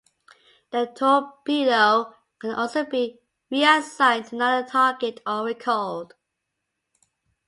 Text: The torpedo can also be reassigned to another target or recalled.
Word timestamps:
The 0.71 0.87
torpedo 0.95 2.15
can 2.39 2.55
also 2.55 2.83
be 2.85 3.19
reassigned 3.51 4.25
to 4.29 4.35
another 4.35 4.67
target 4.67 5.21
or 5.27 5.43
recalled. 5.45 6.15